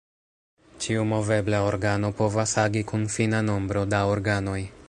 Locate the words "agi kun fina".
2.65-3.47